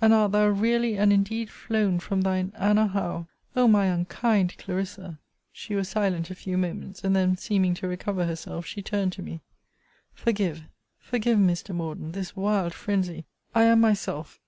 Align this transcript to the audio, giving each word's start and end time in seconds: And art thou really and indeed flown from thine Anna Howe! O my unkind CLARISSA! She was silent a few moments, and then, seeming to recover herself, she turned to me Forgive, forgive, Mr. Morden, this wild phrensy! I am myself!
And 0.00 0.14
art 0.14 0.32
thou 0.32 0.46
really 0.46 0.96
and 0.96 1.12
indeed 1.12 1.50
flown 1.50 1.98
from 2.00 2.22
thine 2.22 2.50
Anna 2.56 2.86
Howe! 2.86 3.26
O 3.54 3.68
my 3.68 3.84
unkind 3.88 4.56
CLARISSA! 4.56 5.18
She 5.52 5.74
was 5.74 5.86
silent 5.90 6.30
a 6.30 6.34
few 6.34 6.56
moments, 6.56 7.04
and 7.04 7.14
then, 7.14 7.36
seeming 7.36 7.74
to 7.74 7.86
recover 7.86 8.24
herself, 8.24 8.64
she 8.64 8.80
turned 8.80 9.12
to 9.12 9.22
me 9.22 9.42
Forgive, 10.14 10.62
forgive, 10.98 11.36
Mr. 11.36 11.74
Morden, 11.74 12.12
this 12.12 12.34
wild 12.34 12.72
phrensy! 12.72 13.26
I 13.54 13.64
am 13.64 13.82
myself! 13.82 14.40